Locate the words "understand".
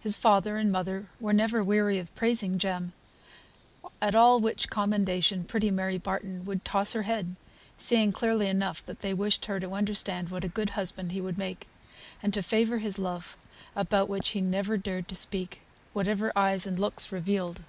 9.72-10.28